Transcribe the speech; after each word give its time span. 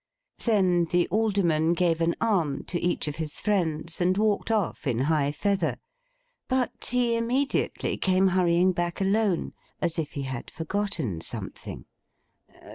Then 0.45 0.85
the 0.85 1.07
Alderman 1.09 1.73
gave 1.75 2.01
an 2.01 2.15
arm 2.19 2.63
to 2.63 2.79
each 2.79 3.07
of 3.07 3.17
his 3.17 3.33
friends, 3.39 4.01
and 4.01 4.17
walked 4.17 4.49
off 4.49 4.87
in 4.87 5.01
high 5.01 5.31
feather; 5.31 5.75
but, 6.47 6.87
he 6.89 7.15
immediately 7.15 7.97
came 7.97 8.29
hurrying 8.29 8.71
back 8.71 8.99
alone, 8.99 9.53
as 9.79 9.99
if 9.99 10.13
he 10.13 10.23
had 10.23 10.49
forgotten 10.49 11.21
something. 11.21 11.85